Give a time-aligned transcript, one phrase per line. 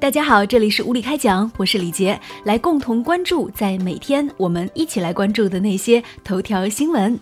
[0.00, 7.20] 大家好，这里是无理开讲，我是李杰，来共同关注，在每天我们一起来关注的那些头条新闻。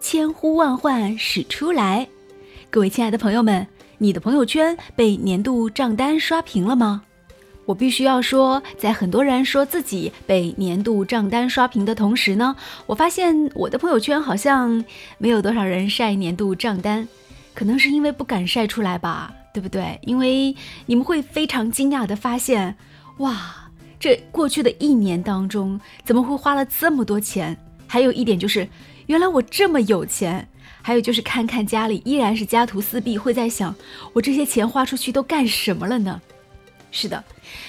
[0.00, 2.08] 千呼万唤始出来，
[2.70, 3.66] 各位亲爱的朋友们，
[3.98, 7.02] 你的朋友圈被年度账单刷屏了吗？
[7.66, 12.56] 我必须要说，在很多人说自己被年度账单刷屏的同时呢，
[12.86, 14.82] 我发现我的朋友圈好像
[15.18, 17.06] 没有多少人晒年度账单，
[17.52, 19.34] 可能是因为不敢晒出来吧。
[19.52, 19.98] 对不对？
[20.02, 20.54] 因为
[20.86, 22.76] 你们会非常惊讶的发现，
[23.18, 27.56] 哇，这过去的一年当中怎么会花了这么多钱？
[27.86, 28.68] 还有一点就是，
[29.06, 30.46] 原来我这么有钱。
[30.82, 33.74] 还有就是看看家里依然是家徒四壁，会在想，
[34.14, 36.18] 我这些钱花出去都干什么了呢？
[36.90, 37.22] 是的，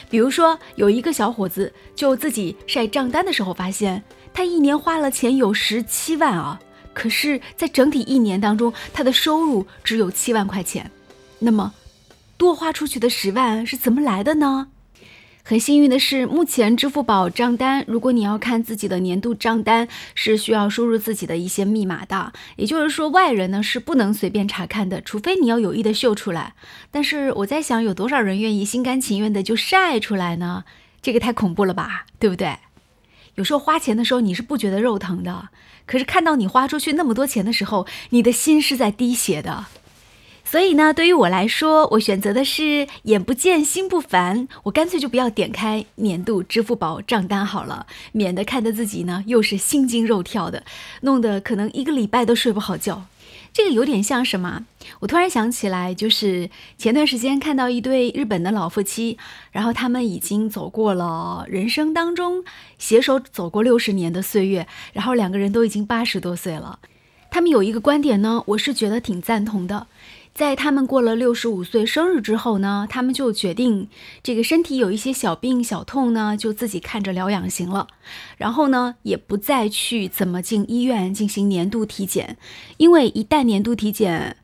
[0.09, 4.02] 比如说有一个小伙子就自己晒账单的时候发现，
[4.34, 6.57] 他一年花了钱有十七万啊，
[6.93, 10.90] 可是，在整体一年当中，他的收入只有七万块钱。
[11.44, 11.74] 那么，
[12.38, 14.68] 多花出去的十万是怎么来的呢？
[15.43, 22.32] 很幸运的是，目前支付宝账单，如果你要看自己的年度账单，是需要输入自己的一些密码的。
[22.57, 26.54] 也就是说，外人呢是不能随便查看的，除非你要有意的秀出来。
[26.91, 30.63] 但是我在想，有多少人愿意心甘情愿的就晒出来呢？
[31.01, 32.60] 这个太恐怖了吧，对不对？
[33.34, 35.49] 有时候花钱的时候你是不觉得肉疼的，
[35.88, 39.66] 可是看到你花出去那么多钱的时候，你的心是在滴血的。
[40.52, 50.66] 所以呢，对于我来说，我选择的是眼不见心不烦，我干脆就不要点开年度支付宝账单好了，免得看得自己呢又是心惊肉跳的，
[51.04, 53.05] 弄得可能一个礼拜都睡不好觉。
[53.54, 54.66] 这个有点像什么？
[54.99, 59.18] 我突然想起来，就是前段时间看到一对日本的老夫妻，
[59.54, 62.44] 然后他们已经走过了人生当中
[62.77, 66.79] 携手走过六十年的岁月，然后两个人都已经八十多岁了。
[67.34, 69.88] 他们有一个观点呢，我是觉得挺赞同的。
[70.34, 73.90] 在他们过了六十五岁生日之后呢，他们就决定
[74.24, 77.88] 这个身体有一些小病小痛呢，就自己看着疗养行了。
[78.38, 82.38] 然后呢，也不再去怎么进医院进行年度体检，
[82.78, 84.38] 因为一旦年度体检。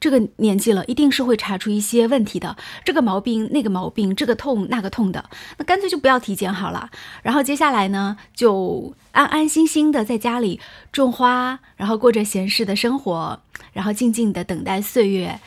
[0.00, 5.28] 这个年纪了，一定是会查出一些问题的，这个毛病那个毛病，这个痛那个痛的，
[5.58, 6.90] 那干脆就不要体检好了。
[7.22, 10.58] 然后接下来呢，就安安心心的在家里
[10.90, 13.38] 种花，然后过着闲适的生活，
[13.74, 15.38] 然后静静的等待岁月，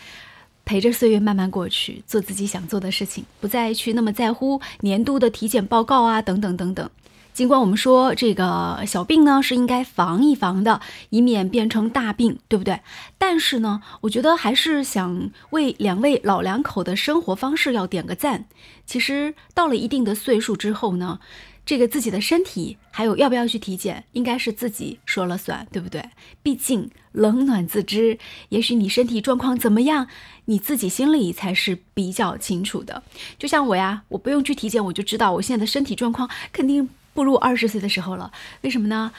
[0.64, 6.88] 陪着岁月慢慢过去，做自己想做的事情，不再去那么在乎年度的体检报告啊，等等等等。
[7.34, 10.80] 尽管我们说这个小病呢是应该防一防的，
[11.10, 12.80] 以免变成大病，对不对？
[13.18, 18.46] 但是呢，我觉得还是想为两位老两口的生活方式要点个赞。
[18.86, 21.20] 其实到了一定的岁数之后呢，
[21.66, 26.04] 这个自己的身体还有要不要去体检，应该是自己说了算，对不对？
[26.44, 28.20] 毕竟冷暖自知，
[28.50, 30.08] 也许你身体状况怎么样，
[30.46, 33.02] 你自己心里才是比较清楚的。
[33.40, 36.90] 就像我呀，我不用去体检，我就知道我现在的身体状况肯定。
[37.14, 38.32] 步入二十岁的时候了，
[38.62, 39.12] 为什么呢？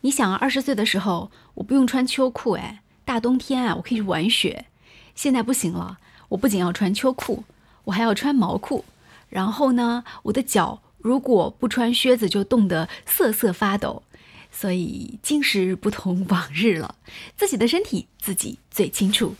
[0.00, 4.66] 你想啊，二十岁的时候我不用穿秋裤，哎，大冬天啊，我可以去玩雪。
[5.14, 5.98] 现在不行了，
[6.30, 7.44] 我不仅要穿秋裤，
[7.84, 8.84] 我还要穿毛裤。
[9.28, 14.02] 然后呢，我的脚如果不穿靴子就冻得瑟瑟发抖。
[14.50, 16.96] 所以今时不同往日了，
[17.36, 19.34] 自己的身体自己最清楚。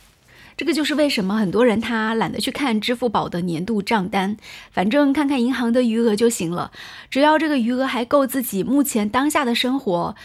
[0.55, 4.37] 这个就是为什么很多人他懒得去看支付宝的年度账单，
[4.71, 6.71] 反正看看银行的余额就行了，
[7.09, 10.15] 只要这个余额还够自己目前当下的生活，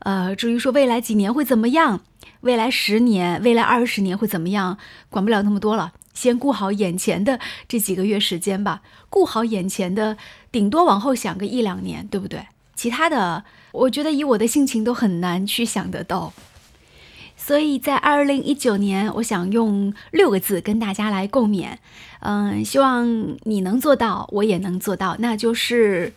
[0.00, 2.00] 呃，至于说未来几年会怎么样，
[2.40, 4.78] 未来十年、未来二十年会怎么样，
[5.10, 7.38] 管不了那么多了，先顾好眼前的
[7.68, 10.16] 这几个月时间吧，顾好眼前的，
[10.50, 12.46] 顶多往后想个一两年，对不对？
[12.74, 16.32] 其他的，我觉得以我的性情都很难去想得到。
[17.46, 21.76] 所以在二零一九年，我想用六个字跟大家来共勉，
[22.18, 26.12] 嗯，希望你能做到，我也能做到，那就是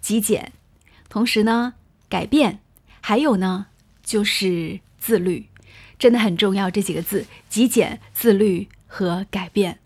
[0.00, 0.52] 极简，
[1.08, 1.74] 同时呢
[2.08, 2.60] 改变，
[3.00, 3.66] 还有呢
[4.04, 5.46] 就是自律，
[5.98, 6.70] 真的很重要。
[6.70, 9.80] 这几个字：极简、自律和改变，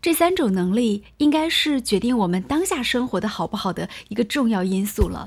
[0.00, 5.22] 这三种能力应该是决定我们当下生活的好不好的一个重要因素了。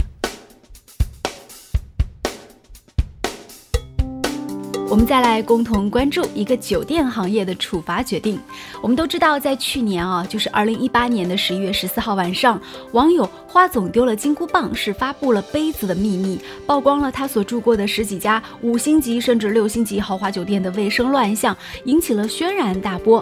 [4.95, 8.39] 我们再来共同关注一个酒店行业的处罚决定。
[8.81, 12.61] 我们都知道，在去年啊，就是二零一八年的十一月十四号晚上，
[12.93, 21.53] 网友花总丢了金箍棒是发布了杯子的秘密，曝光了他所住过的十几家五星级甚至六星级豪华酒店的卫生乱象，
[21.83, 23.21] 引起了轩然大波。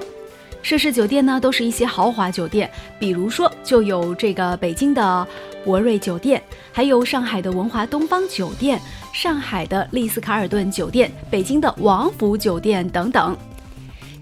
[0.63, 5.27] 涉事酒店呢，都是一些豪华酒店，比如说就有这个北京的
[5.63, 8.79] 博瑞酒店，还有上海的文华东方酒店。
[9.11, 13.37] 上海的丽思卡尔顿酒店、北京的王府酒店等等，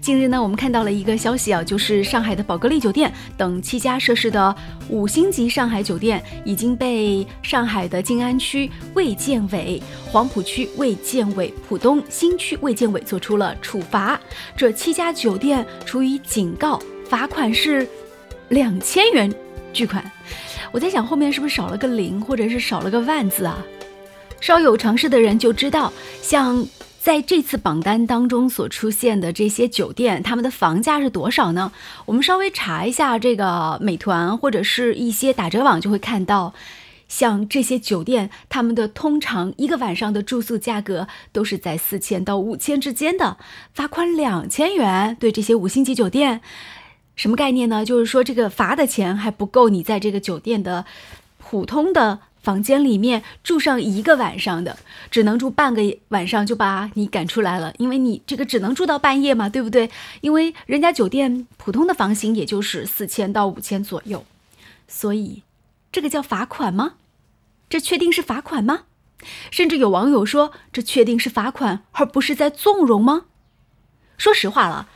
[0.02, 4.52] 近日呢，我们看到了一个消息啊，就是上海的宝格丽酒店等七家涉事的
[4.88, 14.20] 五星级上海酒店已经被上海的静安区卫健委、黄浦区卫健委、浦东新区卫健委做出了处罚。
[14.56, 17.86] 这七家酒店处以警告，罚款是
[18.48, 19.32] 两千元
[19.72, 20.04] 巨款。
[20.72, 23.64] 我在想后面是不是少了个零，或者是少了个万字啊？
[24.40, 26.66] 稍有常识的人就知道，像。
[27.02, 31.72] 在这次榜单当中所出现的这些酒店，他们的房价是多少呢？
[32.06, 36.54] 我们稍微查一下这个美团或者是一些打折网，就会看到，
[37.08, 43.36] 像这些酒店，他们的通常一个晚上的住宿价格都是在四千到五千之间的，
[43.74, 45.16] 罚款两千元。
[45.18, 46.40] 对这些五星级酒店，
[47.16, 47.84] 什么概念呢？
[47.84, 50.84] 就是说这个罚的钱还不够你在这个酒店的
[51.38, 52.20] 普通的。
[52.42, 54.78] 房间里面住上一个晚上的，
[55.10, 59.90] 只能住半个晚上就把你赶出来了，因为你这个只能住到半夜嘛，对不对？
[60.20, 64.24] 因为人家酒店普通的房型也就是四千到五千左右，
[64.88, 65.42] 所以
[65.92, 66.94] 这个叫罚款吗？
[67.70, 68.82] 这确定是罚款吗？
[69.52, 73.26] 甚至有网友说，这确定是罚款，而不是在纵容吗？
[74.18, 74.88] 说实话了，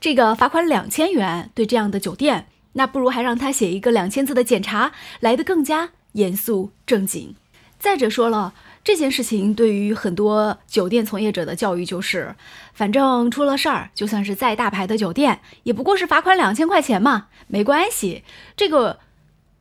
[0.00, 5.90] 这个罚款两千元对这样的酒店，那不如还让他写一个两千字的检查来的更加。
[6.14, 7.36] 严肃正经。
[7.78, 12.34] 再者说了，这件事情对于很多酒店从业者的教育就是，
[12.72, 18.24] 反正出了事儿，就算是再大牌的酒店，也不过是罚款两千块钱嘛，没关系。
[18.56, 19.00] 这个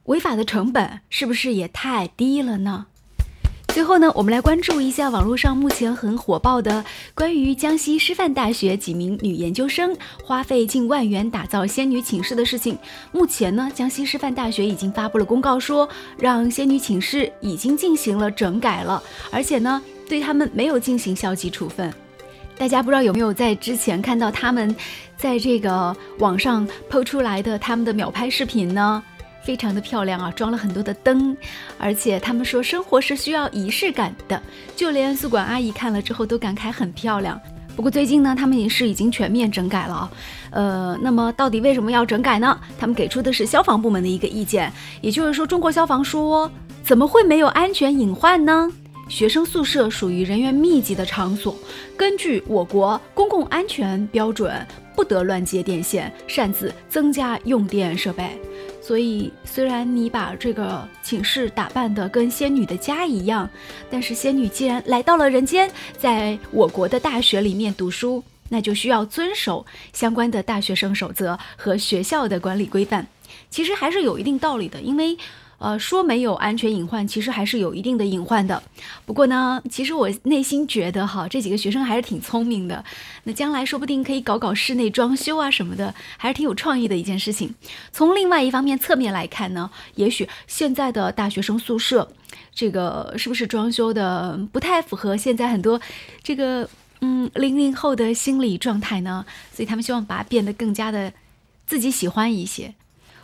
[0.05, 2.87] 违法的成本是不是也太低了呢？
[3.73, 6.85] 最后呢，我们来关注一下网络上目前很火爆的
[7.15, 12.77] 关于江西师范大学几名女研究生花费近万元打造仙女寝室的事情。
[13.11, 15.89] 目前呢，江西师范大学已经发布了公告，说
[16.19, 21.91] 让仙女寝室已经进行了整改了，而且呢，对他们没有进行消极处分。
[22.55, 24.73] 大家不知道有没有在之前看到他们
[25.17, 29.03] 在这个网上抛出来的他们的秒拍视频呢？
[29.43, 31.35] 非常的漂亮啊，装了很多的灯，
[31.77, 34.41] 而且他们说生活是需要仪式感的，
[34.75, 37.39] 就连宿管阿姨看了之后都感慨很漂亮。
[37.75, 40.11] 不过最近呢，他们也是已经全面整改了啊。
[40.51, 42.57] 呃，那么到底为什么要整改呢？
[42.79, 46.49] 他们给出的是消防部门的一个意见，也就是说，中国消防说
[46.83, 48.71] 怎么会没有安全隐患呢？
[49.09, 51.57] 学生宿舍属于人员密集的场所，
[51.97, 58.39] 根据我国公共安全标准，不得乱接电线，擅自增加用电设备。
[58.85, 63.49] 所以，虽然你把这个寝室打扮的跟仙女的家一样，
[63.89, 73.07] 但是仙女既然来到了人间，在我国的大学里面读书，那就需要遵守相关的大学生守则和学校的管理规范。
[73.49, 75.17] 其实还是有一定道理的，因为。
[75.63, 78.61] 呃，说没有安全隐患，其实还是有一定的隐患的。
[79.05, 82.83] 不过呢，其实我内心觉得哈，这几个学生还是挺聪明的。
[83.23, 87.55] 那将来说不定可以搞搞室内装修啊什么的，还是挺有创意的一件事情。
[87.93, 92.11] 从另外一方面侧面来看呢，也许现在的大学生宿舍，
[92.53, 95.79] 这个是不是装修的不太符合现在很多
[96.21, 96.69] 这个
[96.99, 99.25] 嗯零零后的心理状态呢？
[99.53, 101.13] 所以他们希望把它变得更加的
[101.65, 102.73] 自己喜欢一些。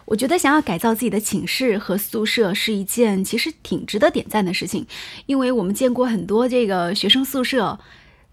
[0.10, 4.88] 我觉得想要改造自己的寝室和宿舍是一件其实挺值得点赞的事情，
[5.28, 7.80] 因为我们见过很多这个学生宿舍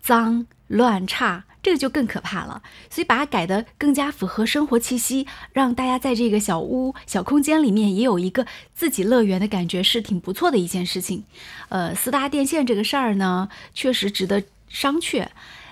[0.01, 2.63] 脏乱差，这个就更可怕了。
[2.89, 11.25] 所以把它改得更加符合生活气息，让大家在这个小屋小空间里面也有一个自己乐园的感觉，是挺不错的一件事情。
[11.69, 15.27] 呃，四大电线这个事儿呢，确实值得商榷。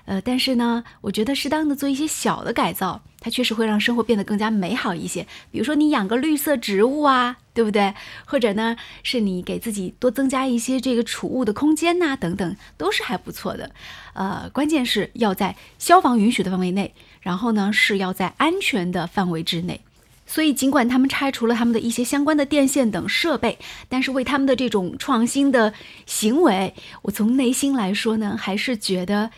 [0.06, 5.26] 呃，但是呢，我觉得适当的做一些小的改造，它确实会让生活变得更加美好一些。
[5.50, 7.94] 比如说你养个绿色植物啊，对不对？
[8.26, 13.70] 或者呢，是你给自己多增加一些这个储物的空间呐，等等，都是还不错的。
[14.12, 16.92] 呃，关键是要在消防允许的范围内，
[17.22, 19.80] 然后呢是要在安全的范围之内。
[20.26, 23.58] 所以，尽管他们拆除了他们的一些相关的电线等设备，
[23.88, 25.72] 但是为他们的这种创新的
[26.04, 29.30] 行为，我从内心来说呢，还是觉得。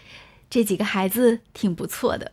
[0.49, 2.33] 这几个孩子挺不错的。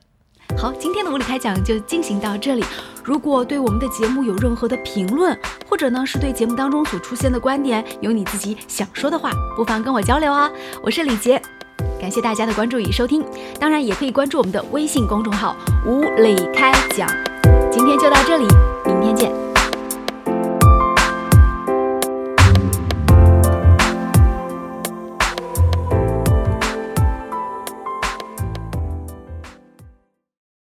[0.58, 2.64] 好，今天的物理开讲就进行到这里。
[3.04, 10.50] 如果对我们的节目有任何的评论，或者呢是对节目当中所出现的观点有你自己想说的话，不妨跟我交流啊。
[10.84, 11.42] 我是李杰，
[12.00, 13.26] 感谢大家的关注与收听，
[13.60, 15.56] 当然也可以关注我们的微信公众号
[15.88, 17.10] “无理开讲”。
[17.72, 18.46] 今天就到这里，
[18.86, 19.53] 明天见。